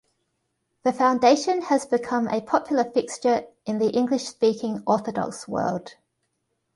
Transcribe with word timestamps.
The 0.81 0.93
foundation 0.93 1.61
has 1.61 1.85
become 1.85 2.27
a 2.27 2.41
popular 2.41 2.85
fixture 2.85 3.45
in 3.67 3.77
the 3.77 3.89
English-speaking 3.91 4.81
Orthodox 4.87 5.47
world. 5.47 5.93